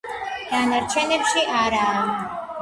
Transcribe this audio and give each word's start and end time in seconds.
დანარჩენებში 0.53 1.45
არაა. 1.59 2.03